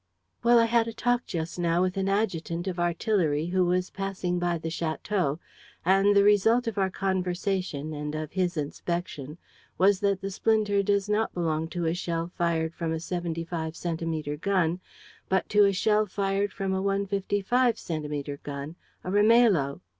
"Well, 0.41 0.57
I 0.57 0.65
had 0.65 0.87
a 0.87 0.93
talk 0.93 1.27
just 1.27 1.59
now 1.59 1.83
with 1.83 1.95
an 1.95 2.09
adjutant 2.09 2.67
of 2.67 2.79
artillery, 2.79 3.45
who 3.45 3.63
was 3.63 3.91
passing 3.91 4.39
by 4.39 4.57
the 4.57 4.69
château; 4.69 5.37
and 5.85 6.15
the 6.15 6.23
result 6.23 6.65
of 6.65 6.79
our 6.79 6.89
conversation 6.89 7.93
and 7.93 8.15
of 8.15 8.31
his 8.31 8.57
inspection 8.57 9.37
was 9.77 9.99
that 9.99 10.21
the 10.21 10.31
splinter 10.31 10.81
does 10.81 11.07
not 11.07 11.35
belong 11.35 11.67
to 11.67 11.85
a 11.85 11.93
shell 11.93 12.31
fired 12.35 12.73
from 12.73 12.91
a 12.91 12.99
75 12.99 13.75
centimeter 13.75 14.37
gun, 14.37 14.79
but 15.29 15.47
to 15.49 15.65
a 15.65 15.71
shell 15.71 16.07
fired 16.07 16.51
from 16.51 16.73
a 16.73 16.81
155 16.81 17.77
centimeter 17.77 18.37
gun, 18.41 18.75
a 19.03 19.11
Rimailho." 19.11 19.81